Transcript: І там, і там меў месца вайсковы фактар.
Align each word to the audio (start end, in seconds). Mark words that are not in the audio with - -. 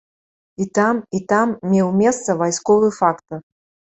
І 0.63 0.65
там, 0.77 1.01
і 1.19 1.19
там 1.33 1.51
меў 1.75 1.91
месца 2.01 2.37
вайсковы 2.41 2.89
фактар. 3.01 3.37